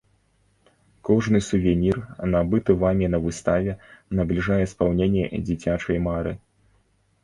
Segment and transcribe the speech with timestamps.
[1.09, 1.99] Кожны сувенір,
[2.37, 3.79] набыты вамі на выставе,
[4.21, 6.39] набліжае спаўненне дзіцячай мары!